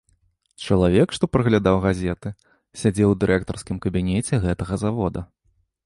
[0.67, 2.33] Чалавек, што праглядаў газеты,
[2.85, 5.21] сядзеў у дырэктарскім кабінеце гэтага завода.